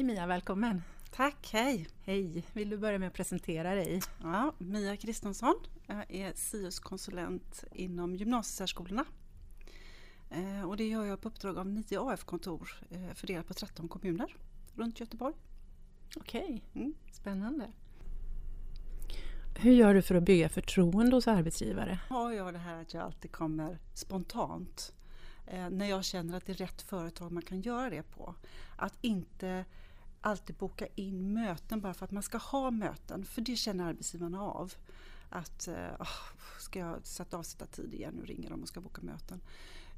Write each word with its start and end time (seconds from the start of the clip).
Hej 0.00 0.06
Mia, 0.06 0.26
välkommen! 0.26 0.82
Tack, 1.10 1.48
hej! 1.52 1.88
Hej! 2.02 2.44
Vill 2.52 2.70
du 2.70 2.78
börja 2.78 2.98
med 2.98 3.06
att 3.06 3.14
presentera 3.14 3.74
dig? 3.74 4.00
Ja, 4.22 4.52
Mia 4.58 4.96
Kristensson. 4.96 5.54
Jag 5.86 6.14
är 6.14 6.32
SIUS-konsulent 6.34 7.64
inom 7.72 8.16
gymnasiesärskolorna. 8.16 9.04
Eh, 10.30 10.68
och 10.68 10.76
det 10.76 10.88
gör 10.88 11.04
jag 11.04 11.20
på 11.20 11.28
uppdrag 11.28 11.58
av 11.58 11.66
nio 11.66 12.00
AF-kontor 12.00 12.70
eh, 12.90 13.14
fördelat 13.14 13.46
på 13.46 13.54
13 13.54 13.88
kommuner 13.88 14.36
runt 14.74 15.00
Göteborg. 15.00 15.34
Okej, 16.16 16.64
mm. 16.74 16.94
spännande. 17.12 17.72
Hur 19.56 19.72
gör 19.72 19.94
du 19.94 20.02
för 20.02 20.14
att 20.14 20.24
bygga 20.24 20.48
förtroende 20.48 21.16
hos 21.16 21.28
arbetsgivare? 21.28 21.98
Ja, 22.10 22.32
jag 22.32 22.54
det 22.54 22.58
här 22.58 22.80
att 22.80 22.94
jag 22.94 23.02
alltid 23.02 23.32
kommer 23.32 23.78
spontant. 23.94 24.92
Eh, 25.46 25.70
när 25.70 25.86
jag 25.86 26.04
känner 26.04 26.36
att 26.36 26.46
det 26.46 26.52
är 26.52 26.56
rätt 26.56 26.82
företag 26.82 27.32
man 27.32 27.42
kan 27.42 27.60
göra 27.60 27.90
det 27.90 28.02
på. 28.02 28.34
Att 28.76 28.94
inte 29.00 29.64
alltid 30.20 30.56
boka 30.56 30.86
in 30.94 31.32
möten 31.32 31.80
bara 31.80 31.94
för 31.94 32.04
att 32.04 32.10
man 32.10 32.22
ska 32.22 32.38
ha 32.38 32.70
möten, 32.70 33.24
för 33.24 33.40
det 33.40 33.56
känner 33.56 33.84
arbetsgivarna 33.84 34.42
av. 34.42 34.74
Att 35.28 35.68
oh, 35.98 36.08
ska 36.58 36.78
jag 36.78 37.06
sätta 37.06 37.36
avsätta 37.36 37.66
tid 37.66 37.94
igen, 37.94 38.14
nu 38.14 38.24
ringer 38.24 38.50
de 38.50 38.62
och 38.62 38.68
ska 38.68 38.80
boka 38.80 39.02
möten. 39.02 39.40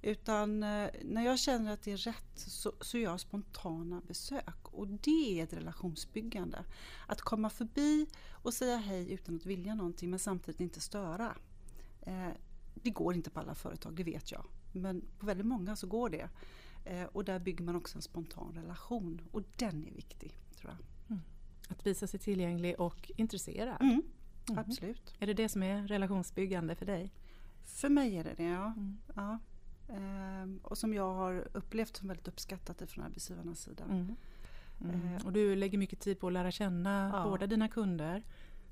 Utan 0.03 0.63
eh, 0.63 0.91
när 1.03 1.25
jag 1.25 1.39
känner 1.39 1.73
att 1.73 1.83
det 1.83 1.93
är 1.93 1.97
rätt 1.97 2.33
så, 2.35 2.73
så 2.81 2.99
gör 2.99 3.11
jag 3.11 3.21
spontana 3.21 4.03
besök 4.09 4.73
och 4.73 4.89
det 4.89 5.41
är 5.41 5.45
ett 5.45 5.53
relationsbyggande. 5.53 6.65
Att 7.07 7.21
komma 7.21 7.51
förbi 7.51 8.07
och 8.31 8.55
säga 8.55 8.77
hej 8.77 9.13
utan 9.13 9.37
att 9.37 9.47
vilja 9.47 9.75
någonting 9.75 10.11
men 10.11 10.19
samtidigt 10.19 10.61
inte 10.61 10.81
störa. 10.81 11.37
Eh, 12.01 12.29
det 12.75 12.91
går 12.91 13.15
inte 13.15 13.31
på 13.31 13.41
alla 13.41 13.55
företag, 13.55 13.95
det 13.95 14.05
vet 14.05 14.33
jag. 14.33 14.45
Men 14.73 15.05
på 15.19 15.27
väldigt 15.27 15.47
många 15.47 15.77
så 15.77 15.87
går 15.87 16.11
det. 16.11 16.29
Eh, 16.85 17.05
och 17.05 17.25
där 17.25 17.39
bygger 17.39 17.65
man 17.65 17.77
också 17.77 17.99
en 17.99 18.03
spontan 18.03 18.53
relation 18.55 19.21
och 19.33 19.43
den 19.57 19.85
är 19.87 19.93
viktig 19.93 20.39
tror 20.57 20.73
jag. 20.73 20.79
Mm. 21.11 21.23
Att 21.69 21.87
visa 21.87 22.07
sig 22.07 22.21
tillgänglig 22.21 22.81
och 22.81 23.13
intresserad. 23.17 23.81
Mm. 23.81 24.03
Mm. 24.49 24.59
Absolut. 24.59 25.15
Är 25.19 25.27
det 25.27 25.35
det 25.35 25.49
som 25.49 25.63
är 25.63 25.89
relationsbyggande 25.89 26.75
för 26.75 26.87
dig? 26.87 27.13
För 27.65 27.89
mig 27.89 28.17
är 28.17 28.25
det 28.25 28.35
det, 28.35 28.45
ja. 28.45 28.67
Mm. 28.67 28.99
ja. 29.15 29.39
Ehm, 29.89 30.61
och 30.63 30.79
som 30.79 30.95
jag 30.95 31.15
har 31.15 31.49
upplevt 31.53 31.97
som 31.97 32.09
väldigt 32.09 32.29
uppskattat 32.29 32.91
från 32.91 33.05
arbetsgivarnas 33.05 33.61
sida. 33.61 33.85
Mm. 33.85 34.17
Och 35.25 35.33
du 35.33 35.57
lägger 35.57 35.79
mycket 35.79 36.01
tid 36.01 36.21
på 36.21 36.27
att 36.27 36.33
lära 36.33 36.51
känna 36.51 37.11
ja. 37.15 37.31
båda 37.31 37.47
dina 37.47 37.69
kunder. 37.69 38.23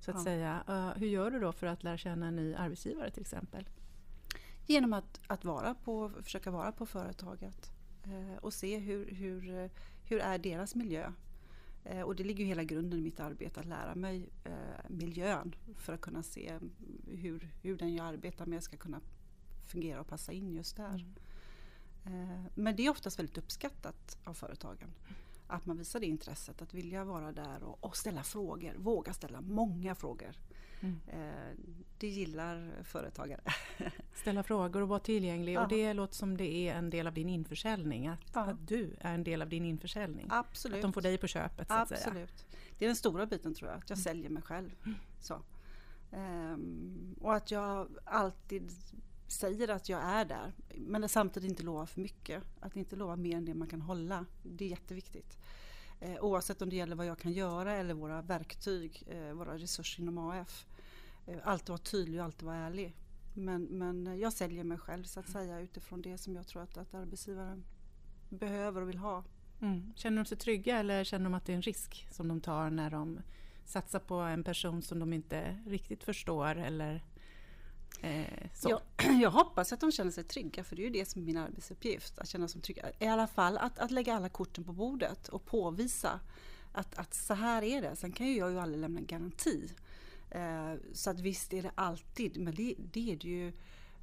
Så 0.01 0.11
att 0.11 0.17
ja. 0.17 0.25
säga. 0.25 0.65
Uh, 0.69 0.99
hur 0.99 1.07
gör 1.07 1.31
du 1.31 1.41
då 1.41 1.53
för 1.53 1.67
att 1.67 1.83
lära 1.83 1.99
känna 1.99 2.27
en 2.27 2.37
ny 2.37 2.55
arbetsgivare 2.55 3.11
till 3.11 3.21
exempel? 3.21 3.69
Genom 4.67 4.93
att, 4.93 5.21
att 5.27 5.45
vara 5.45 5.75
på, 5.75 6.11
försöka 6.23 6.51
vara 6.51 6.73
på 6.73 6.87
företaget 6.87 7.73
och 8.41 8.53
se 8.53 8.79
hur, 8.79 9.11
hur, 9.15 9.71
hur 10.05 10.19
är 10.19 10.39
deras 10.39 10.75
miljö. 10.75 11.13
Uh, 11.93 12.03
och 12.03 12.17
det 12.17 12.25
ligger 12.25 12.45
ju 12.45 12.49
hela 12.49 12.65
grunden 12.65 12.99
i 12.99 13.03
mitt 13.03 13.21
arbete 13.21 13.61
att 13.61 13.67
lära 13.67 13.95
mig 13.95 14.29
miljön 14.89 15.55
för 15.77 15.93
att 15.93 16.01
kunna 16.01 16.23
se 16.23 16.59
hur, 17.07 17.49
hur 17.63 17.77
den 17.77 17.95
jag 17.95 18.07
arbetar 18.07 18.47
med 18.47 18.63
ska 18.63 18.77
kunna 18.77 19.01
fungera 19.67 20.01
och 20.01 20.07
passa 20.07 20.33
in 20.33 20.53
just 20.53 20.77
där. 20.77 21.07
Mm. 22.07 22.45
Men 22.55 22.77
det 22.77 22.87
är 22.87 22.91
oftast 22.91 23.19
väldigt 23.19 23.39
uppskattat 23.39 24.19
av 24.25 24.35
företagen. 24.35 24.91
Att 25.47 25.67
man 25.67 25.79
visar 25.79 26.01
det 26.01 26.07
intresset, 26.07 26.63
att 26.63 26.75
vilja 26.75 27.05
vara 27.05 27.33
där 27.33 27.63
och, 27.63 27.85
och 27.85 27.97
ställa 27.97 28.23
frågor. 28.23 28.75
Våga 28.79 29.13
ställa 29.13 29.41
många 29.41 29.95
frågor. 29.95 30.37
Mm. 30.81 31.01
Eh, 31.07 31.57
det 31.99 32.09
gillar 32.09 32.83
företagare. 32.83 33.41
Ställa 34.15 34.43
frågor 34.43 34.83
och 34.83 34.89
vara 34.89 35.01
tillgänglig 35.01 35.53
ja. 35.53 35.63
och 35.63 35.69
det 35.69 35.93
låter 35.93 36.15
som 36.15 36.37
det 36.37 36.69
är 36.69 36.75
en 36.75 36.91
del 36.91 37.07
av 37.07 37.15
din 37.15 37.29
införsäljning. 37.29 38.07
Att, 38.09 38.21
ja. 38.35 38.41
att, 38.41 38.69
du 38.69 38.97
är 39.01 39.15
en 39.15 39.25
del 39.25 39.43
av 39.43 39.49
din 39.49 39.65
införsäljning. 39.65 40.27
Absolut. 40.31 40.77
Att 40.77 40.83
de 40.83 40.93
får 40.93 41.01
dig 41.01 41.19
på 41.19 41.27
köpet 41.27 41.69
så 41.69 41.75
Absolut. 41.75 42.07
att 42.07 42.13
säga. 42.13 42.27
Det 42.79 42.85
är 42.85 42.89
den 42.89 42.97
stora 42.97 43.27
biten 43.27 43.55
tror 43.55 43.71
jag, 43.71 43.79
att 43.79 43.91
jag 43.91 43.97
mm. 43.97 44.05
säljer 44.05 44.31
mig 44.31 44.43
själv. 44.43 44.71
Mm. 44.85 44.99
Så. 45.21 45.43
Um, 46.13 47.17
och 47.21 47.35
att 47.35 47.51
jag 47.51 47.89
alltid 48.05 48.73
säger 49.27 49.69
att 49.69 49.89
jag 49.89 50.03
är 50.03 50.25
där 50.25 50.53
men 50.75 51.09
samtidigt 51.09 51.51
inte 51.51 51.63
lovar 51.63 51.87
för 51.87 52.01
mycket. 52.01 52.43
Att 52.61 52.77
inte 52.77 52.97
lova 52.97 53.17
mer 53.17 53.37
än 53.37 53.45
det 53.45 53.55
man 53.55 53.69
kan 53.69 53.81
hålla. 53.81 54.27
Det 54.43 54.65
är 54.65 54.69
jätteviktigt. 54.69 55.39
Eh, 56.01 56.17
oavsett 56.21 56.63
om 56.63 56.71
det 56.71 56.77
gäller 56.77 56.97
vad 56.97 57.07
jag 57.07 57.19
kan 57.19 57.33
göra 57.33 57.73
eller 57.73 57.95
våra 57.95 58.23
verktyg, 58.23 59.03
eh, 59.07 59.33
våra 59.33 59.59
resurser 59.59 60.03
inom 60.03 60.19
AF. 60.19 60.67
Eh, 61.27 61.39
alltid 61.45 61.69
vara 61.69 61.79
tydlig 61.79 62.21
och 62.21 62.25
alltid 62.25 62.43
vara 62.43 62.57
ärlig. 62.57 62.97
Men, 63.35 63.63
men 63.63 64.19
jag 64.19 64.33
säljer 64.33 64.65
mig 64.65 64.79
själv 64.79 65.05
så 65.05 65.21
att 65.21 65.29
säga 65.29 65.61
utifrån 65.61 66.03
det 66.03 66.19
som 66.19 66.37
jag 66.37 66.47
tror 66.47 66.63
att, 66.63 66.77
att 66.77 66.95
arbetsgivaren 66.95 67.65
behöver 68.29 68.83
och 68.83 68.89
vill 68.89 68.99
ha. 68.99 69.25
Mm. 69.61 69.93
Känner 69.97 70.17
de 70.17 70.25
sig 70.25 70.39
trygga 70.39 70.79
eller 70.79 71.05
känner 71.05 71.25
de 71.25 71.35
att 71.35 71.45
det 71.45 71.53
är 71.53 71.57
en 71.57 71.63
risk 71.63 72.07
som 72.11 72.29
de 72.29 72.41
tar 72.41 72.71
när 72.71 72.91
de 72.91 73.21
satsar 73.65 73.99
på 73.99 74.15
en 74.15 74.45
person 74.45 74.83
som 74.83 74.99
de 74.99 75.13
inte 75.13 75.63
riktigt 75.67 76.05
förstår 76.05 76.57
eller 76.57 77.03
Eh, 78.03 78.47
jag, 78.63 78.81
jag, 79.23 79.31
hoppas 79.31 79.73
att 79.73 79.81
de 79.81 79.93
känner 79.93 80.11
sig 80.11 80.25
trygga 80.25 80.65
för 80.65 80.77
det 80.77 80.83
är 80.83 80.85
ju 80.85 80.91
det 80.91 81.09
som 81.09 81.23
är 81.23 81.27
min 81.27 81.37
arbetsuppgift. 81.37 82.19
Att 82.19 82.29
känna 82.29 82.49
sig 82.49 82.61
trygga. 82.61 82.91
I 82.99 83.07
alla 83.07 83.27
fall 83.27 83.59
att, 83.59 83.79
att 83.79 83.91
lägga 83.91 84.15
alla 84.15 84.29
korten 84.29 84.65
på 84.65 84.73
bordet 84.73 85.29
och 85.29 85.45
påvisa 85.45 86.21
att, 86.73 86.99
att 86.99 87.15
så 87.15 87.35
här 87.35 87.63
är 87.63 87.83
det. 87.83 87.97
Sen 87.97 88.13
kan 88.13 88.27
ju 88.27 88.37
jag 88.37 88.51
ju 88.51 88.61
aldrig 88.61 88.81
lämna 88.81 89.01
en 89.01 89.07
garanti. 89.07 89.75
Eh, 90.31 90.75
så 90.93 91.11
att 91.11 91.21
visst 91.21 91.53
är 91.53 91.63
det 91.63 91.73
alltid, 91.75 92.41
men 92.41 92.55
det, 92.55 92.75
det 92.93 93.13
är 93.13 93.17
det 93.17 93.29
ju 93.29 93.49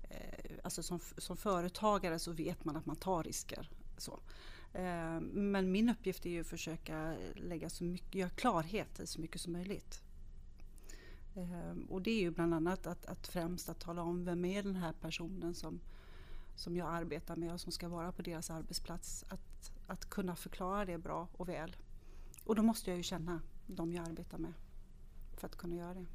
eh, 0.10 0.38
Alltså 0.64 0.84
som, 0.84 1.00
som 1.18 1.38
företagare 1.38 2.20
så 2.20 2.32
vet 2.32 2.66
man 2.66 2.76
att 2.76 2.86
man 2.86 2.96
tar 2.96 3.24
risker. 3.24 3.70
Så. 3.98 4.20
Eh, 4.74 5.20
men 5.20 5.72
min 5.72 5.90
uppgift 5.90 6.26
är 6.26 6.30
ju 6.30 6.42
att 6.42 6.48
försöka 6.48 7.16
lägga 7.36 7.70
så 7.70 7.84
mycket, 7.84 8.16
göra 8.16 8.30
klarhet 8.30 9.00
i 9.00 9.08
så 9.08 9.22
mycket 9.22 9.42
som 9.42 9.54
möjligt. 9.54 10.02
Eh, 11.36 11.76
och 11.90 12.02
det 12.02 12.12
är 12.12 12.20
ju 12.20 12.32
bland 12.32 12.54
annat 12.54 12.88
att, 12.88 13.06
att 13.06 13.28
främst 13.28 13.70
att 13.70 13.80
tala 13.80 14.02
om 14.02 14.26
vem 14.26 14.46
är 14.46 14.64
den 14.64 14.76
här 14.76 14.94
personen 14.94 15.56
som, 15.56 15.80
som 16.56 16.78
jag 16.78 16.88
arbetar 16.90 17.36
med 17.36 17.54
och 17.54 17.62
som 17.62 17.72
ska 17.72 17.88
vara 17.88 18.12
på 18.12 18.22
deras 18.22 18.50
arbetsplats. 18.50 19.26
Att, 19.30 19.72
att 19.88 20.10
kunna 20.10 20.36
förklara 20.36 20.86
det 20.86 20.98
bra 20.98 21.28
och 21.32 21.50
väl. 21.50 21.76
Och 22.44 22.56
då 22.56 22.64
måste 22.64 22.90
jag 22.90 22.98
ju 22.98 23.04
känna 23.04 23.42
de 23.68 23.94
jag 23.94 24.06
arbetar 24.06 24.38
med 24.38 24.54
för 25.38 25.48
att 25.48 25.56
kunna 25.56 25.76
göra 25.76 25.94
det. 25.94 26.06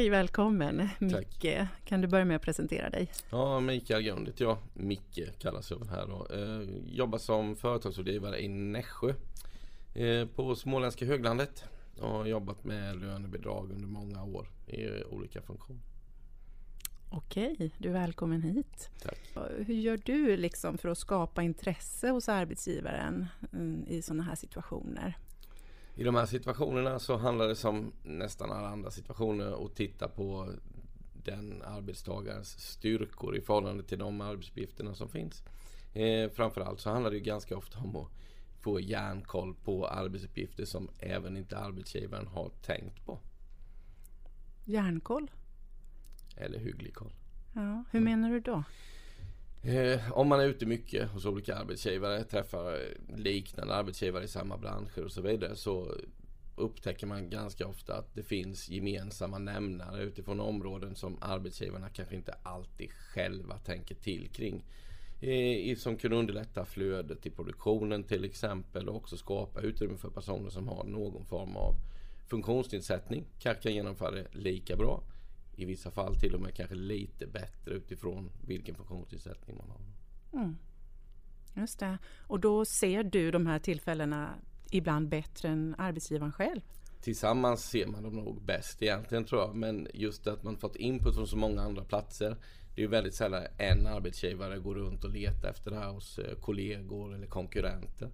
Hej, 0.00 0.10
välkommen 0.10 0.88
Micke. 0.98 1.66
Kan 1.84 2.00
du 2.00 2.08
börja 2.08 2.24
med 2.24 2.36
att 2.36 2.42
presentera 2.42 2.90
dig? 2.90 3.10
Ja, 3.30 3.60
Mikael 3.60 4.02
Grund 4.02 4.26
heter 4.26 4.44
jag. 4.44 4.58
Micke 4.74 5.38
kallas 5.38 5.70
jag 5.70 5.84
här 5.84 6.06
då. 6.06 6.26
Eh, 6.34 6.68
jobbar 6.86 7.18
som 7.18 7.56
företagsrådgivare 7.56 8.42
i 8.42 8.48
Nässjö 8.48 9.14
eh, 9.94 10.26
på 10.26 10.54
småländska 10.54 11.06
höglandet. 11.06 11.64
Och 11.98 12.08
har 12.08 12.26
jobbat 12.26 12.64
med 12.64 13.00
lönebidrag 13.00 13.70
under 13.72 13.88
många 13.88 14.24
år 14.24 14.48
i 14.66 15.04
olika 15.04 15.42
funktioner. 15.42 15.82
Okej, 17.10 17.70
du 17.78 17.88
är 17.88 17.92
välkommen 17.92 18.42
hit. 18.42 18.90
Tack. 19.02 19.18
Hur 19.66 19.74
gör 19.74 20.00
du 20.04 20.36
liksom 20.36 20.78
för 20.78 20.88
att 20.88 20.98
skapa 20.98 21.42
intresse 21.42 22.10
hos 22.10 22.28
arbetsgivaren 22.28 23.26
mm, 23.52 23.84
i 23.88 24.02
sådana 24.02 24.22
här 24.22 24.34
situationer? 24.34 25.16
I 25.94 26.04
de 26.04 26.14
här 26.14 26.26
situationerna 26.26 26.98
så 26.98 27.16
handlar 27.16 27.48
det 27.48 27.56
som 27.56 27.92
nästan 28.02 28.52
alla 28.52 28.68
andra 28.68 28.90
situationer 28.90 29.64
att 29.64 29.76
titta 29.76 30.08
på 30.08 30.52
den 31.24 31.62
arbetstagarens 31.62 32.58
styrkor 32.58 33.36
i 33.36 33.40
förhållande 33.40 33.82
till 33.82 33.98
de 33.98 34.20
arbetsuppgifterna 34.20 34.94
som 34.94 35.08
finns. 35.08 35.44
Eh, 35.92 36.30
framförallt 36.30 36.80
så 36.80 36.90
handlar 36.90 37.10
det 37.10 37.20
ganska 37.20 37.56
ofta 37.56 37.78
om 37.78 37.96
att 37.96 38.08
få 38.60 38.80
järnkoll 38.80 39.54
på 39.54 39.86
arbetsuppgifter 39.86 40.64
som 40.64 40.88
även 40.98 41.36
inte 41.36 41.58
arbetsgivaren 41.58 42.26
har 42.26 42.50
tänkt 42.62 43.06
på. 43.06 43.18
Järnkoll? 44.64 45.30
Eller 46.36 46.58
hygglig 46.58 46.94
koll. 46.94 47.12
Ja, 47.54 47.84
hur 47.90 48.00
menar 48.00 48.30
du 48.30 48.40
då? 48.40 48.64
Eh, 49.62 50.12
om 50.12 50.28
man 50.28 50.40
är 50.40 50.44
ute 50.44 50.66
mycket 50.66 51.08
hos 51.08 51.26
olika 51.26 51.56
arbetsgivare, 51.56 52.24
träffar 52.24 52.78
liknande 53.16 53.74
arbetsgivare 53.74 54.24
i 54.24 54.28
samma 54.28 54.56
branscher 54.56 55.04
och 55.04 55.12
så 55.12 55.20
vidare 55.20 55.56
så 55.56 55.94
upptäcker 56.56 57.06
man 57.06 57.30
ganska 57.30 57.66
ofta 57.66 57.94
att 57.94 58.14
det 58.14 58.22
finns 58.22 58.68
gemensamma 58.68 59.38
nämnare 59.38 60.02
utifrån 60.02 60.40
områden 60.40 60.94
som 60.94 61.18
arbetsgivarna 61.20 61.88
kanske 61.88 62.16
inte 62.16 62.34
alltid 62.42 62.90
själva 62.92 63.58
tänker 63.58 63.94
till 63.94 64.28
kring. 64.28 64.64
Eh, 65.20 65.76
som 65.76 65.96
kan 65.96 66.12
underlätta 66.12 66.64
flödet 66.64 67.26
i 67.26 67.30
produktionen 67.30 68.04
till 68.04 68.24
exempel 68.24 68.88
och 68.88 68.96
också 68.96 69.16
skapa 69.16 69.60
utrymme 69.60 69.96
för 69.96 70.10
personer 70.10 70.50
som 70.50 70.68
har 70.68 70.84
någon 70.84 71.24
form 71.24 71.56
av 71.56 71.74
funktionsnedsättning. 72.28 73.24
Kanske 73.38 73.62
kan 73.62 73.74
genomföra 73.74 74.10
det 74.10 74.26
lika 74.32 74.76
bra 74.76 75.02
i 75.56 75.64
vissa 75.64 75.90
fall 75.90 76.16
till 76.16 76.34
och 76.34 76.40
med 76.40 76.54
kanske 76.54 76.74
lite 76.74 77.26
bättre 77.26 77.74
utifrån 77.74 78.30
vilken 78.46 78.74
funktionsnedsättning 78.74 79.56
man 79.56 79.70
har. 79.70 79.80
Mm. 80.40 80.56
Just 81.54 81.78
det. 81.78 81.98
Och 82.26 82.40
då 82.40 82.64
ser 82.64 83.04
du 83.04 83.30
de 83.30 83.46
här 83.46 83.58
tillfällena 83.58 84.34
ibland 84.70 85.08
bättre 85.08 85.48
än 85.48 85.74
arbetsgivaren 85.78 86.32
själv? 86.32 86.60
Tillsammans 87.00 87.64
ser 87.64 87.86
man 87.86 88.02
dem 88.02 88.16
nog 88.16 88.42
bäst 88.42 88.82
egentligen 88.82 89.24
tror 89.24 89.40
jag. 89.40 89.54
Men 89.54 89.88
just 89.94 90.26
att 90.26 90.42
man 90.42 90.56
fått 90.56 90.76
input 90.76 91.14
från 91.14 91.26
så 91.26 91.36
många 91.36 91.62
andra 91.62 91.84
platser. 91.84 92.36
Det 92.74 92.80
är 92.80 92.82
ju 92.82 92.90
väldigt 92.90 93.14
sällan 93.14 93.46
en 93.58 93.86
arbetsgivare 93.86 94.58
går 94.58 94.74
runt 94.74 95.04
och 95.04 95.10
letar 95.10 95.48
efter 95.48 95.70
det 95.70 95.76
här 95.76 95.90
hos 95.90 96.18
eh, 96.18 96.38
kollegor 96.40 97.14
eller 97.14 97.26
konkurrenter. 97.26 98.10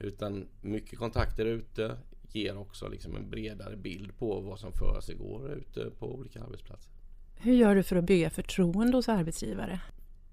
Utan 0.00 0.48
mycket 0.60 0.98
kontakter 0.98 1.44
ute 1.44 1.96
ger 2.34 2.58
också 2.58 2.88
liksom 2.88 3.16
en 3.16 3.30
bredare 3.30 3.76
bild 3.76 4.18
på 4.18 4.40
vad 4.40 4.58
som 4.58 4.72
för 4.72 5.00
sig 5.00 5.14
går 5.14 5.52
ute 5.52 5.90
på 5.98 6.14
olika 6.14 6.42
arbetsplatser. 6.42 6.90
Hur 7.36 7.54
gör 7.54 7.74
du 7.74 7.82
för 7.82 7.96
att 7.96 8.04
bygga 8.04 8.30
förtroende 8.30 8.96
hos 8.96 9.08
arbetsgivare? 9.08 9.80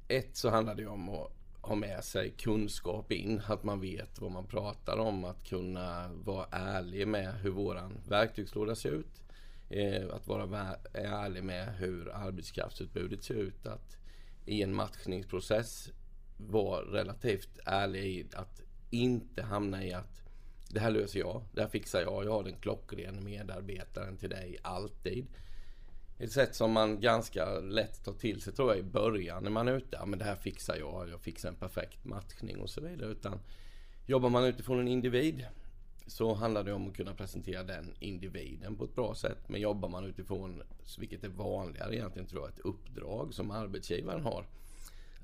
Ett 0.07 0.37
så 0.37 0.49
handlar 0.49 0.75
det 0.75 0.87
om 0.87 1.09
att 1.09 1.31
ha 1.61 1.75
med 1.75 2.03
sig 2.03 2.29
kunskap 2.37 3.11
in, 3.11 3.41
att 3.47 3.63
man 3.63 3.81
vet 3.81 4.21
vad 4.21 4.31
man 4.31 4.45
pratar 4.45 4.97
om, 4.97 5.23
att 5.23 5.43
kunna 5.43 6.09
vara 6.13 6.45
ärlig 6.51 7.07
med 7.07 7.33
hur 7.33 7.49
våran 7.49 7.97
verktygslåda 8.07 8.75
ser 8.75 8.91
ut. 8.91 9.21
Eh, 9.69 10.15
att 10.15 10.27
vara 10.27 10.75
ärlig 10.93 11.43
med 11.43 11.75
hur 11.77 12.11
arbetskraftsutbudet 12.13 13.23
ser 13.23 13.33
ut. 13.33 13.65
Att 13.65 13.97
i 14.45 14.61
en 14.61 14.73
matchningsprocess 14.73 15.89
vara 16.37 16.81
relativt 16.81 17.59
ärlig 17.65 18.05
i 18.05 18.25
att 18.35 18.61
inte 18.89 19.43
hamna 19.43 19.85
i 19.85 19.93
att 19.93 20.24
det 20.75 20.81
här 20.81 20.91
löser 20.91 21.19
jag, 21.19 21.41
det 21.51 21.61
här 21.61 21.67
fixar 21.67 22.01
jag, 22.01 22.25
jag 22.25 22.31
har 22.31 22.43
den 22.43 22.55
klockren 22.55 23.23
medarbetaren 23.23 24.17
till 24.17 24.29
dig 24.29 24.57
alltid. 24.61 25.25
Ett 26.19 26.31
sätt 26.31 26.55
som 26.55 26.71
man 26.71 26.99
ganska 26.99 27.59
lätt 27.59 28.03
tar 28.05 28.13
till 28.13 28.41
sig 28.41 28.53
tror 28.53 28.69
jag 28.69 28.79
i 28.79 28.83
början 28.83 29.43
när 29.43 29.51
man 29.51 29.67
är 29.67 29.77
ute. 29.77 29.87
Ja 29.91 30.05
men 30.05 30.19
det 30.19 30.25
här 30.25 30.35
fixar 30.35 30.75
jag, 30.75 31.09
jag 31.09 31.21
fixar 31.21 31.49
en 31.49 31.55
perfekt 31.55 32.05
matchning 32.05 32.57
och 32.57 32.69
så 32.69 32.81
vidare. 32.81 33.11
Utan 33.11 33.39
jobbar 34.05 34.29
man 34.29 34.43
utifrån 34.43 34.79
en 34.79 34.87
individ 34.87 35.45
så 36.07 36.33
handlar 36.33 36.63
det 36.63 36.73
om 36.73 36.87
att 36.87 36.95
kunna 36.95 37.13
presentera 37.13 37.63
den 37.63 37.93
individen 37.99 38.75
på 38.75 38.85
ett 38.85 38.95
bra 38.95 39.15
sätt. 39.15 39.49
Men 39.49 39.61
jobbar 39.61 39.89
man 39.89 40.05
utifrån, 40.05 40.61
vilket 40.99 41.23
är 41.23 41.29
vanligare 41.29 41.95
egentligen 41.95 42.27
tror 42.27 42.41
jag, 42.41 42.49
ett 42.49 42.59
uppdrag 42.59 43.33
som 43.33 43.51
arbetsgivaren 43.51 44.21
har. 44.21 44.45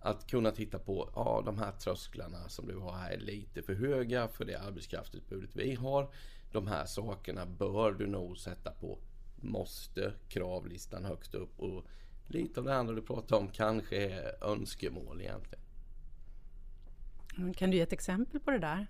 Att 0.03 0.27
kunna 0.27 0.51
titta 0.51 0.80
på, 0.80 1.09
ja 1.15 1.42
de 1.45 1.57
här 1.57 1.71
trösklarna 1.71 2.50
som 2.50 2.68
du 2.68 2.77
har 2.77 2.92
här 2.92 3.12
är 3.12 3.19
lite 3.19 3.62
för 3.62 3.74
höga 3.74 4.27
för 4.27 4.45
det 4.45 4.56
arbetskraftsutbudet 4.56 5.56
vi 5.56 5.75
har. 5.75 6.13
De 6.51 6.68
här 6.68 6.86
sakerna 6.86 7.45
bör 7.45 7.92
du 7.92 8.07
nog 8.07 8.38
sätta 8.38 8.71
på 8.71 9.00
måste 9.36 10.13
kravlistan 10.30 11.06
högst 11.06 11.36
upp. 11.36 11.59
Och 11.59 11.86
lite 12.27 12.59
av 12.59 12.65
det 12.65 12.75
andra 12.75 12.94
du 12.95 13.01
pratar 13.01 13.38
om 13.38 13.48
kanske 13.48 13.95
är 13.95 14.44
önskemål 14.44 15.21
egentligen. 15.21 15.63
Kan 17.56 17.71
du 17.71 17.77
ge 17.77 17.83
ett 17.83 17.94
exempel 17.94 18.39
på 18.39 18.51
det 18.51 18.59
där? 18.59 18.88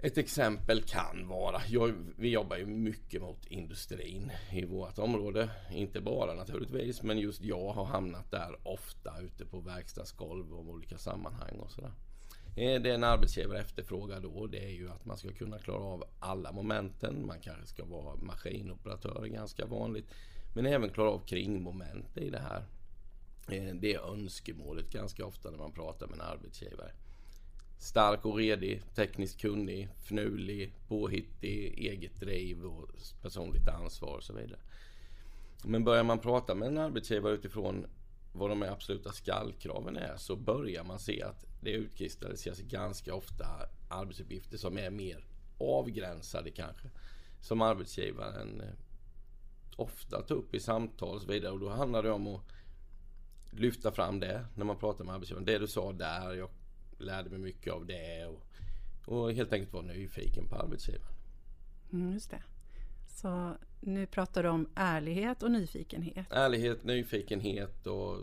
Ett 0.00 0.18
exempel 0.18 0.82
kan 0.82 1.28
vara, 1.28 1.60
jag, 1.68 1.94
vi 2.16 2.30
jobbar 2.30 2.56
ju 2.56 2.66
mycket 2.66 3.22
mot 3.22 3.46
industrin 3.46 4.32
i 4.52 4.64
vårt 4.64 4.98
område. 4.98 5.50
Inte 5.72 6.00
bara 6.00 6.34
naturligtvis, 6.34 7.02
men 7.02 7.18
just 7.18 7.42
jag 7.42 7.72
har 7.72 7.84
hamnat 7.84 8.30
där 8.30 8.56
ofta 8.62 9.20
ute 9.20 9.46
på 9.46 9.60
verkstadsgolv 9.60 10.52
och 10.52 10.68
olika 10.68 10.98
sammanhang 10.98 11.58
och 11.58 11.70
sådär. 11.70 11.92
Eh, 12.56 12.82
det 12.82 12.90
en 12.90 13.04
arbetsgivare 13.04 13.58
efterfrågar 13.58 14.20
då 14.20 14.46
det 14.46 14.64
är 14.64 14.70
ju 14.70 14.90
att 14.90 15.04
man 15.04 15.18
ska 15.18 15.32
kunna 15.32 15.58
klara 15.58 15.84
av 15.84 16.04
alla 16.18 16.52
momenten. 16.52 17.26
Man 17.26 17.40
kanske 17.40 17.66
ska 17.66 17.84
vara 17.84 18.16
maskinoperatör, 18.16 19.26
ganska 19.26 19.66
vanligt. 19.66 20.06
Men 20.54 20.66
även 20.66 20.90
klara 20.90 21.10
av 21.10 21.26
kringmoment 21.26 22.16
i 22.16 22.30
det 22.30 22.40
här. 22.40 22.64
Eh, 23.48 23.74
det 23.74 23.94
är 23.94 24.12
önskemålet 24.12 24.90
ganska 24.90 25.26
ofta 25.26 25.50
när 25.50 25.58
man 25.58 25.72
pratar 25.72 26.06
med 26.06 26.14
en 26.14 26.20
arbetsgivare. 26.20 26.90
Stark 27.78 28.24
och 28.24 28.36
redig, 28.36 28.82
tekniskt 28.94 29.40
kunnig, 29.40 29.88
fnulig, 29.96 30.74
påhittig, 30.88 31.78
eget 31.78 32.20
driv 32.20 32.64
och 32.64 32.88
personligt 33.22 33.68
ansvar 33.68 34.16
och 34.16 34.22
så 34.22 34.32
vidare. 34.32 34.60
Men 35.64 35.84
börjar 35.84 36.04
man 36.04 36.18
prata 36.18 36.54
med 36.54 36.68
en 36.68 36.78
arbetsgivare 36.78 37.34
utifrån 37.34 37.86
vad 38.32 38.50
de 38.50 38.62
absoluta 38.62 39.12
skallkraven 39.12 39.96
är 39.96 40.16
så 40.16 40.36
börjar 40.36 40.84
man 40.84 40.98
se 40.98 41.22
att 41.22 41.44
det 41.60 41.70
utkristalliseras 41.70 42.60
ganska 42.60 43.14
ofta 43.14 43.46
arbetsuppgifter 43.88 44.56
som 44.56 44.78
är 44.78 44.90
mer 44.90 45.24
avgränsade 45.58 46.50
kanske. 46.50 46.88
Som 47.40 47.62
arbetsgivaren 47.62 48.60
eh, 48.60 48.68
ofta 49.76 50.22
tar 50.22 50.34
upp 50.34 50.54
i 50.54 50.60
samtal 50.60 51.14
och 51.14 51.22
så 51.22 51.28
vidare. 51.28 51.52
Och 51.52 51.60
då 51.60 51.68
handlar 51.68 52.02
det 52.02 52.10
om 52.10 52.26
att 52.26 52.42
lyfta 53.50 53.92
fram 53.92 54.20
det 54.20 54.46
när 54.54 54.64
man 54.64 54.78
pratar 54.78 55.04
med 55.04 55.14
arbetsgivaren. 55.14 55.44
Det 55.44 55.58
du 55.58 55.66
sa 55.66 55.92
där, 55.92 56.34
jag 56.34 56.48
lärde 56.98 57.30
mig 57.30 57.38
mycket 57.38 57.72
av 57.72 57.86
det. 57.86 58.26
Och, 58.26 58.44
och 59.04 59.32
helt 59.32 59.52
enkelt 59.52 59.72
vara 59.72 59.84
nyfiken 59.84 60.48
på 60.48 60.56
arbetsgivaren. 60.56 61.14
Mm, 61.92 62.12
just 62.12 62.30
det. 62.30 62.42
Så 63.08 63.56
nu 63.80 64.06
pratar 64.06 64.42
du 64.42 64.48
om 64.48 64.68
ärlighet 64.74 65.42
och 65.42 65.50
nyfikenhet. 65.50 66.26
Ärlighet, 66.30 66.84
nyfikenhet 66.84 67.86
och 67.86 68.16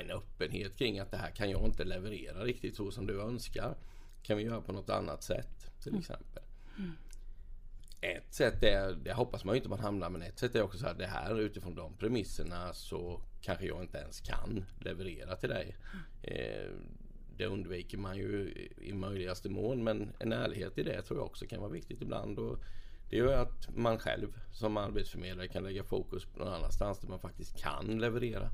en 0.00 0.10
öppenhet 0.10 0.76
kring 0.76 0.98
att 0.98 1.10
det 1.10 1.16
här 1.16 1.30
kan 1.30 1.50
jag 1.50 1.66
inte 1.66 1.84
leverera 1.84 2.44
riktigt 2.44 2.76
så 2.76 2.90
som 2.90 3.06
du 3.06 3.20
önskar. 3.20 3.76
Kan 4.22 4.36
vi 4.36 4.42
göra 4.42 4.60
på 4.60 4.72
något 4.72 4.90
annat 4.90 5.22
sätt 5.22 5.72
till 5.82 5.92
mm. 5.92 6.00
exempel. 6.00 6.42
Mm. 6.78 6.92
Ett 8.00 8.34
sätt 8.34 8.62
är, 8.62 8.92
det 8.92 9.12
hoppas 9.12 9.44
man 9.44 9.54
ju 9.54 9.56
inte 9.56 9.68
man 9.68 9.80
hamnar, 9.80 10.10
men 10.10 10.22
ett 10.22 10.38
sätt 10.38 10.54
är 10.54 10.62
också 10.62 10.78
så 10.78 10.86
här, 10.86 10.94
det 10.94 11.06
här 11.06 11.40
utifrån 11.40 11.74
de 11.74 11.96
premisserna 11.96 12.72
så 12.72 13.20
kanske 13.40 13.66
jag 13.66 13.82
inte 13.82 13.98
ens 13.98 14.20
kan 14.20 14.64
leverera 14.80 15.36
till 15.36 15.48
dig. 15.48 15.76
Mm. 15.92 16.04
Eh, 16.22 16.70
det 17.36 17.46
undviker 17.46 17.98
man 17.98 18.16
ju 18.16 18.52
i 18.76 18.92
möjligaste 18.92 19.48
mån, 19.48 19.84
men 19.84 20.12
en 20.18 20.32
ärlighet 20.32 20.78
i 20.78 20.82
det 20.82 21.02
tror 21.02 21.18
jag 21.18 21.26
också 21.26 21.46
kan 21.46 21.60
vara 21.60 21.72
viktigt 21.72 22.02
ibland. 22.02 22.38
Och 22.38 22.58
det 23.10 23.16
gör 23.16 23.42
att 23.42 23.76
man 23.76 23.98
själv 23.98 24.28
som 24.52 24.76
arbetsförmedlare 24.76 25.48
kan 25.48 25.64
lägga 25.64 25.84
fokus 25.84 26.24
på 26.24 26.38
någon 26.38 26.54
annanstans 26.54 26.98
där 26.98 27.08
man 27.08 27.18
faktiskt 27.18 27.62
kan 27.62 27.98
leverera. 27.98 28.50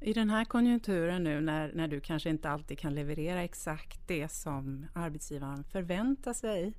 I 0.00 0.12
den 0.12 0.30
här 0.30 0.44
konjunkturen 0.44 1.24
nu 1.24 1.40
när, 1.40 1.72
när 1.72 1.88
du 1.88 2.00
kanske 2.00 2.30
inte 2.30 2.50
alltid 2.50 2.78
kan 2.78 2.94
leverera 2.94 3.42
exakt 3.42 4.00
det 4.06 4.28
som 4.28 4.86
arbetsgivaren 4.94 5.64
förväntar 5.64 6.32
sig 6.32 6.72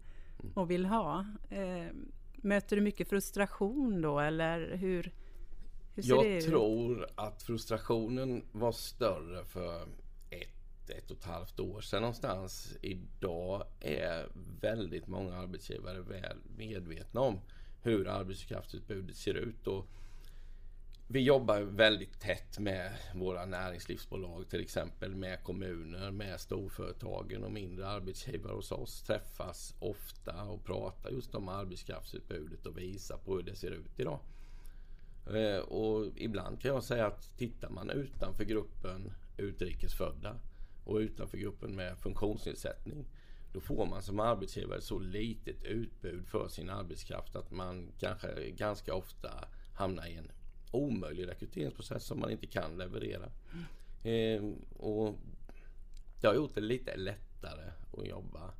och 0.53 0.71
vill 0.71 0.85
ha. 0.85 1.25
Eh, 1.49 1.87
möter 2.35 2.75
du 2.75 2.81
mycket 2.81 3.09
frustration 3.09 4.01
då 4.01 4.19
eller 4.19 4.77
hur, 4.77 5.11
hur 5.95 6.03
ser 6.03 6.09
Jag 6.09 6.23
det 6.23 6.37
ut? 6.37 6.43
Jag 6.43 6.51
tror 6.51 7.07
att 7.15 7.43
frustrationen 7.43 8.43
var 8.51 8.71
större 8.71 9.45
för 9.45 9.87
ett, 10.89 11.03
ett 11.03 11.11
och 11.11 11.17
ett 11.17 11.23
halvt 11.23 11.59
år 11.59 11.81
sedan 11.81 12.01
någonstans. 12.01 12.77
Idag 12.81 13.63
är 13.79 14.27
väldigt 14.61 15.07
många 15.07 15.37
arbetsgivare 15.37 16.01
väl 16.01 16.37
medvetna 16.57 17.21
om 17.21 17.39
hur 17.81 18.07
arbetskraftsutbudet 18.07 19.15
ser 19.15 19.33
ut. 19.33 19.67
Och 19.67 19.85
vi 21.07 21.19
jobbar 21.19 21.61
väldigt 21.61 22.19
tätt 22.19 22.59
med 22.59 22.91
våra 23.15 23.45
näringslivsbolag 23.45 24.49
till 24.49 24.61
exempel 24.61 25.15
med 25.15 25.43
kommuner, 25.43 26.11
med 26.11 26.39
storföretagen 26.39 27.43
och 27.43 27.51
mindre 27.51 27.87
arbetsgivare 27.87 28.53
hos 28.53 28.71
oss. 28.71 29.01
Träffas 29.01 29.75
ofta 29.79 30.43
och 30.43 30.65
pratar 30.65 31.09
just 31.09 31.35
om 31.35 31.49
arbetskraftsutbudet 31.49 32.65
och 32.65 32.77
visar 32.77 33.17
på 33.17 33.35
hur 33.35 33.43
det 33.43 33.55
ser 33.55 33.71
ut 33.71 33.99
idag. 33.99 34.19
Eh, 35.33 35.59
och 35.59 36.05
ibland 36.15 36.61
kan 36.61 36.71
jag 36.71 36.83
säga 36.83 37.07
att 37.07 37.37
tittar 37.37 37.69
man 37.69 37.89
utanför 37.89 38.43
gruppen 38.43 39.13
utrikesfödda 39.37 40.35
och 40.87 40.97
utanför 40.97 41.37
gruppen 41.37 41.75
med 41.75 41.97
funktionsnedsättning 41.97 43.05
då 43.53 43.59
får 43.59 43.85
man 43.85 44.01
som 44.01 44.19
arbetsgivare 44.19 44.81
så 44.81 44.99
litet 44.99 45.63
utbud 45.63 46.27
för 46.27 46.47
sin 46.47 46.69
arbetskraft 46.69 47.35
att 47.35 47.51
man 47.51 47.91
kanske 47.99 48.51
ganska 48.51 48.93
ofta 48.93 49.29
hamnar 49.73 50.07
i 50.07 50.15
en 50.15 50.31
omöjlig 50.71 51.27
rekryteringsprocess 51.27 52.05
som 52.05 52.19
man 52.19 52.31
inte 52.31 52.47
kan 52.47 52.77
leverera. 52.77 53.29
Mm. 53.53 53.65
Eh, 54.03 54.53
och 54.77 55.15
det 56.21 56.27
har 56.27 56.35
gjort 56.35 56.55
det 56.55 56.61
lite 56.61 56.97
lättare 56.97 57.71
att 57.97 58.07
jobba 58.07 58.53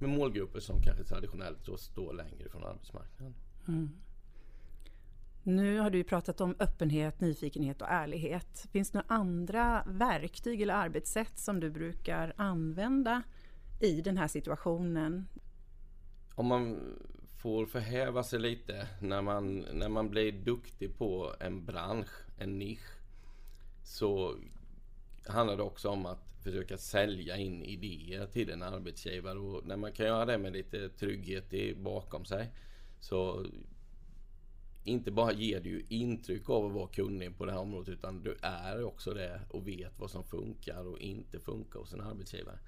med 0.00 0.10
målgrupper 0.10 0.60
som 0.60 0.82
kanske 0.82 1.04
traditionellt 1.04 1.66
då 1.66 1.76
står 1.76 2.12
längre 2.12 2.48
från 2.48 2.64
arbetsmarknaden. 2.64 3.34
Mm. 3.68 3.90
Nu 5.46 5.78
har 5.78 5.90
du 5.90 6.04
pratat 6.04 6.40
om 6.40 6.56
öppenhet, 6.58 7.20
nyfikenhet 7.20 7.82
och 7.82 7.88
ärlighet. 7.90 8.66
Finns 8.72 8.90
det 8.90 8.98
några 8.98 9.14
andra 9.14 9.84
verktyg 9.86 10.62
eller 10.62 10.74
arbetssätt 10.74 11.38
som 11.38 11.60
du 11.60 11.70
brukar 11.70 12.34
använda 12.36 13.22
i 13.80 14.00
den 14.00 14.18
här 14.18 14.28
situationen? 14.28 15.28
Om 16.34 16.46
man 16.46 16.80
får 17.42 17.66
förhäva 17.66 18.22
sig 18.22 18.38
lite 18.38 18.88
när 19.00 19.22
man, 19.22 19.58
när 19.58 19.88
man 19.88 20.10
blir 20.10 20.32
duktig 20.32 20.98
på 20.98 21.34
en 21.40 21.64
bransch, 21.64 22.10
en 22.38 22.58
nisch. 22.58 22.98
Så 23.82 24.36
handlar 25.26 25.56
det 25.56 25.62
också 25.62 25.88
om 25.88 26.06
att 26.06 26.42
försöka 26.42 26.78
sälja 26.78 27.36
in 27.36 27.62
idéer 27.62 28.26
till 28.26 28.50
en 28.50 28.62
arbetsgivare. 28.62 29.38
Och 29.38 29.66
när 29.66 29.76
man 29.76 29.92
kan 29.92 30.06
göra 30.06 30.24
det 30.24 30.38
med 30.38 30.52
lite 30.52 30.88
trygghet 30.88 31.76
bakom 31.76 32.24
sig 32.24 32.52
så 33.00 33.46
inte 34.84 35.10
bara 35.10 35.32
ger 35.32 35.60
du 35.60 35.84
intryck 35.88 36.50
av 36.50 36.66
att 36.66 36.72
vara 36.72 36.88
kunnig 36.88 37.38
på 37.38 37.44
det 37.44 37.52
här 37.52 37.58
området 37.58 37.88
utan 37.88 38.22
du 38.22 38.36
är 38.42 38.84
också 38.84 39.14
det 39.14 39.40
och 39.50 39.68
vet 39.68 39.98
vad 39.98 40.10
som 40.10 40.24
funkar 40.24 40.86
och 40.86 40.98
inte 40.98 41.40
funkar 41.40 41.80
hos 41.80 41.92
en 41.92 42.00
arbetsgivare. 42.00 42.58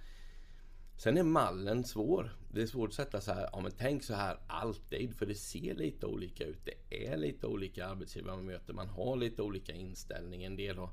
Sen 0.97 1.19
är 1.19 1.23
mallen 1.23 1.85
svår. 1.85 2.37
Det 2.53 2.63
är 2.63 2.67
svårt 2.67 2.89
att 2.89 2.95
sätta 2.95 3.21
så 3.21 3.33
här, 3.33 3.49
ja 3.53 3.61
men 3.61 3.73
tänk 3.79 4.03
så 4.03 4.15
här 4.15 4.39
alltid, 4.47 5.17
för 5.17 5.27
det 5.27 5.35
ser 5.35 5.75
lite 5.75 6.07
olika 6.07 6.45
ut. 6.45 6.59
Det 6.65 7.07
är 7.07 7.17
lite 7.17 7.47
olika 7.47 7.87
arbetsgivare 7.87 8.37
man 8.37 8.47
möter, 8.47 8.73
man 8.73 8.89
har 8.89 9.17
lite 9.17 9.43
olika 9.43 9.73
inställning. 9.73 10.45
En 10.45 10.57
del 10.57 10.79
har 10.79 10.91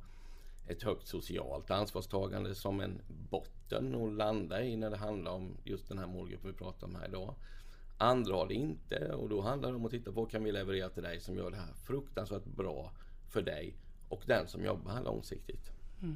ett 0.68 0.84
högt 0.84 1.08
socialt 1.08 1.72
ansvarstagande 1.72 2.56
som 2.56 2.80
en 2.80 3.02
botten 3.30 3.96
att 3.96 4.14
landa 4.14 4.64
i 4.64 4.78
när 4.78 4.90
det 4.90 4.98
handlar 4.98 5.32
om 5.32 5.58
just 5.64 5.88
den 5.88 5.98
här 5.98 6.08
målgruppen 6.08 6.52
vi 6.52 6.58
pratar 6.58 6.88
om 6.88 6.96
här 6.96 7.08
idag. 7.08 7.36
Andra 8.04 8.36
har 8.36 8.48
det 8.48 8.54
inte 8.54 9.14
och 9.14 9.30
då 9.30 9.42
handlar 9.42 9.70
det 9.70 9.76
om 9.76 9.86
att 9.86 9.92
titta 9.92 10.12
på 10.12 10.22
vad 10.22 10.32
kan 10.32 10.44
vi 10.44 10.52
leverera 10.52 10.90
till 10.90 11.04
dig 11.04 11.20
som 11.20 11.36
gör 11.36 11.52
det 11.52 11.58
här 11.58 11.74
fruktansvärt 11.74 12.46
bra 12.46 12.92
för 13.30 13.42
dig 13.42 13.78
och 14.10 14.24
den 14.26 14.48
som 14.48 14.66
jobbar 14.66 14.92
här 14.92 15.04
långsiktigt. 15.04 15.72
Mm. 16.02 16.16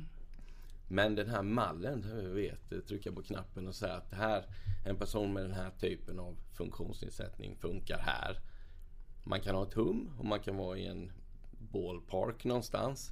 Men 0.88 1.16
den 1.16 1.30
här 1.30 1.44
mallen, 1.44 2.06
vet, 2.36 2.88
trycka 2.88 3.12
på 3.12 3.24
knappen 3.24 3.68
och 3.68 3.76
säga 3.76 3.94
att 3.94 4.10
det 4.10 4.16
här, 4.16 4.46
en 4.86 4.96
person 4.96 5.34
med 5.34 5.44
den 5.44 5.52
här 5.52 5.72
typen 5.80 6.20
av 6.20 6.38
funktionsnedsättning 6.54 7.56
funkar 7.56 7.98
här. 7.98 8.40
Man 9.24 9.42
kan 9.42 9.56
ha 9.56 9.64
ett 9.64 9.74
hum 9.74 10.12
och 10.20 10.26
man 10.26 10.40
kan 10.40 10.58
vara 10.58 10.78
i 10.78 10.88
en 10.88 11.12
ballpark 11.60 12.46
någonstans. 12.46 13.10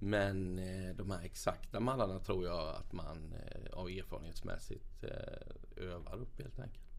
Men 0.00 0.58
eh, 0.58 0.96
de 0.96 1.10
här 1.10 1.24
exakta 1.24 1.80
mallarna 1.80 2.18
tror 2.18 2.44
jag 2.44 2.68
att 2.68 2.92
man 2.92 3.34
eh, 3.34 3.78
av 3.78 3.88
erfarenhetsmässigt 3.88 5.04
eh, 5.04 5.84
övar 5.84 6.16
upp 6.16 6.38
helt 6.38 6.58
enkelt. 6.58 6.89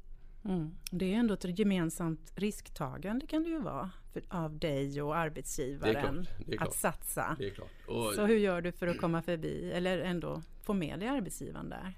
Mm. 0.45 0.71
Det 0.91 1.13
är 1.13 1.17
ändå 1.17 1.33
ett 1.33 1.60
gemensamt 1.60 2.31
risktagande 2.36 3.27
kan 3.27 3.43
det 3.43 3.50
ju 3.50 3.62
vara 3.62 3.91
för, 4.13 4.24
av 4.29 4.60
dig 4.60 5.01
och 5.01 5.15
arbetsgivaren 5.17 6.27
klart, 6.48 6.67
att 6.67 6.75
satsa. 6.75 7.38
Och, 7.88 8.13
Så 8.13 8.25
hur 8.25 8.38
gör 8.38 8.62
du 8.62 8.71
för 8.71 8.88
att 8.88 8.98
komma 8.98 9.21
förbi 9.21 9.71
eller 9.71 10.00
ändå 10.00 10.41
få 10.63 10.74
med 10.74 11.00
dig 11.00 11.07
arbetsgivaren 11.07 11.69
där? 11.69 11.98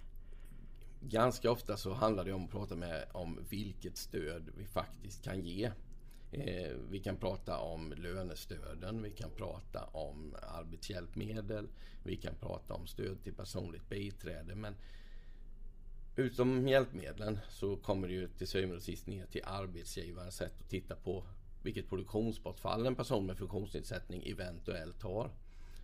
Ganska 1.02 1.52
ofta 1.52 1.78
så 1.78 1.94
handlar 1.94 2.26
det 2.26 2.34
om 2.34 2.46
att 2.46 2.52
prata 2.52 2.76
med 2.76 3.06
om 3.12 3.40
vilket 3.50 3.98
stöd 3.98 4.50
vi 4.58 4.66
faktiskt 4.66 5.24
kan 5.24 5.42
ge. 5.42 5.72
Eh, 6.32 6.72
vi 6.90 7.00
kan 7.00 7.18
prata 7.18 7.58
om 7.58 7.94
lönestöden, 7.98 9.04
vi 9.04 9.12
kan 9.12 9.30
prata 9.30 9.84
om 9.84 10.36
arbetshjälpmedel, 10.42 11.68
vi 12.04 12.16
kan 12.16 12.36
prata 12.36 12.74
om 12.74 12.88
stöd 12.88 13.24
till 13.24 13.34
personligt 13.34 13.90
biträde. 13.90 14.56
Men 14.56 14.76
Utom 16.16 16.68
hjälpmedlen 16.68 17.40
så 17.50 17.76
kommer 17.76 18.08
det 18.08 18.14
ju 18.14 18.28
till 18.28 18.48
syvende 18.48 18.76
och 18.76 18.82
sist 18.82 19.08
ner 19.08 19.26
till 19.26 19.42
arbetsgivarens 19.46 20.36
sätt 20.36 20.54
att 20.60 20.70
titta 20.70 20.96
på 20.96 21.24
vilket 21.64 21.90
produktionsbortfall 21.90 22.86
en 22.86 22.96
person 22.96 23.26
med 23.26 23.38
funktionsnedsättning 23.38 24.24
eventuellt 24.28 25.02
har. 25.02 25.32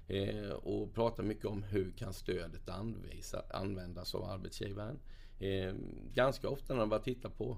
Eh, 0.08 0.50
och 0.50 0.94
prata 0.94 1.24
mycket 1.24 1.46
om 1.46 1.64
hur 1.64 1.92
kan 1.92 2.14
stödet 2.14 2.70
anvisa, 2.70 3.44
användas 3.50 4.16
av 4.16 4.24
arbetsgivaren. 4.24 5.00
Eh, 5.40 5.74
ganska 6.14 6.50
ofta 6.50 6.74
när 6.74 6.80
man 6.80 6.90
bara 6.90 7.00
tittar 7.00 7.30
på, 7.30 7.58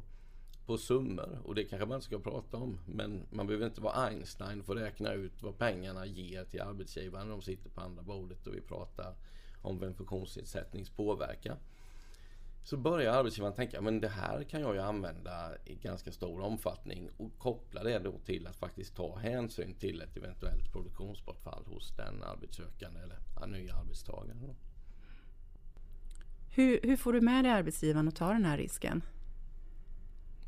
på 0.66 0.78
summor 0.78 1.40
och 1.44 1.56
det 1.56 1.64
kanske 1.64 1.86
man 1.86 1.96
inte 1.96 2.08
ska 2.08 2.20
prata 2.20 2.58
om 2.58 2.80
men 2.86 3.22
man 3.30 3.48
behöver 3.48 3.66
inte 3.66 3.82
vara 3.82 3.94
Einstein 3.94 4.64
för 4.64 4.76
att 4.76 4.82
räkna 4.82 5.14
ut 5.14 5.44
vad 5.44 5.58
pengarna 5.58 6.06
ger 6.06 6.46
till 6.46 6.62
arbetsgivaren 6.62 7.28
när 7.28 7.36
de 7.36 7.42
sitter 7.42 7.70
på 7.70 7.82
andra 7.82 8.04
bordet 8.04 8.48
och 8.48 8.56
vi 8.56 8.62
pratar 8.62 9.16
om 9.62 9.84
en 9.84 9.94
funktionsnedsättnings 9.94 10.90
påverkan 10.90 11.58
så 12.64 12.78
börjar 12.78 13.14
arbetsgivaren 13.14 13.56
tänka 13.56 13.82
men 13.82 14.02
det 14.02 14.08
här 14.08 14.44
kan 14.44 14.62
jag 14.62 14.76
ju 14.76 14.82
använda 14.82 15.52
i 15.66 15.76
ganska 15.76 16.12
stor 16.12 16.42
omfattning 16.42 17.10
och 17.18 17.38
koppla 17.38 17.84
det 17.84 18.00
då 18.00 18.20
till 18.26 18.48
att 18.48 18.56
faktiskt 18.56 18.96
ta 18.96 19.18
hänsyn 19.18 19.74
till 19.74 20.02
ett 20.02 20.18
eventuellt 20.18 20.72
produktionsbortfall 20.72 21.64
hos 21.66 21.96
den 21.96 22.24
arbetssökande 22.24 23.00
eller 23.00 23.48
nya 23.48 23.76
arbetstagaren. 23.76 24.56
Hur, 26.50 26.80
hur 26.84 26.98
får 26.98 27.14
du 27.14 27.22
med 27.22 27.46
dig 27.46 27.52
arbetsgivaren 27.52 28.08
att 28.08 28.16
ta 28.16 28.34
den 28.34 28.46
här 28.46 28.58
risken? 28.58 29.02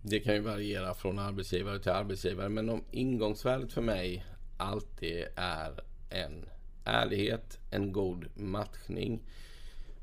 Det 0.02 0.20
kan 0.20 0.34
ju 0.34 0.42
variera 0.42 0.94
från 0.94 1.20
arbetsgivare 1.20 1.80
till 1.80 1.92
arbetsgivare 1.92 2.50
men 2.50 2.70
om 2.70 2.84
ingångsvärdet 2.92 3.74
för 3.74 3.82
mig 3.82 4.26
alltid 4.58 5.26
är 5.36 5.84
en 6.10 6.46
ärlighet, 6.86 7.60
en 7.72 7.92
god 7.92 8.26
matchning 8.36 9.22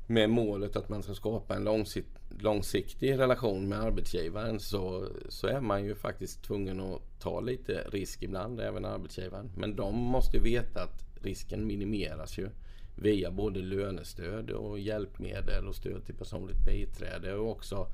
med 0.07 0.29
målet 0.29 0.75
att 0.75 0.89
man 0.89 1.03
ska 1.03 1.13
skapa 1.13 1.55
en 1.55 1.63
långsikt, 1.63 2.09
långsiktig 2.39 3.19
relation 3.19 3.69
med 3.69 3.79
arbetsgivaren 3.79 4.59
så, 4.59 5.07
så 5.29 5.47
är 5.47 5.61
man 5.61 5.85
ju 5.85 5.95
faktiskt 5.95 6.43
tvungen 6.43 6.79
att 6.79 7.01
ta 7.19 7.39
lite 7.39 7.83
risk 7.91 8.23
ibland, 8.23 8.59
även 8.59 8.85
arbetsgivaren. 8.85 9.51
Men 9.55 9.75
de 9.75 9.95
måste 9.95 10.39
veta 10.39 10.83
att 10.83 11.05
risken 11.21 11.67
minimeras 11.67 12.37
ju 12.37 12.49
via 12.95 13.31
både 13.31 13.59
lönestöd 13.59 14.49
och 14.49 14.79
hjälpmedel 14.79 15.67
och 15.67 15.75
stöd 15.75 16.05
till 16.05 16.15
personligt 16.15 16.65
biträde 16.65 17.33
och 17.33 17.51
också 17.51 17.87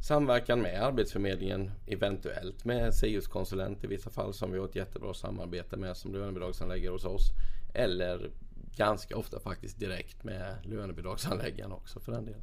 samverkan 0.00 0.60
med 0.60 0.82
Arbetsförmedlingen, 0.82 1.70
eventuellt 1.86 2.64
med 2.64 2.94
SIUS-konsulent 2.94 3.84
i 3.84 3.86
vissa 3.86 4.10
fall 4.10 4.34
som 4.34 4.52
vi 4.52 4.58
har 4.58 4.64
ett 4.64 4.76
jättebra 4.76 5.14
samarbete 5.14 5.76
med 5.76 5.96
som 5.96 6.12
lönebidragsanläggare 6.12 6.92
hos 6.92 7.04
oss. 7.04 7.30
Eller 7.74 8.30
ganska 8.76 9.16
ofta 9.16 9.40
faktiskt 9.40 9.80
direkt 9.80 10.24
med 10.24 10.56
lönebidragsanläggaren 10.62 11.72
också 11.72 12.00
för 12.00 12.12
den 12.12 12.24
delen. 12.24 12.42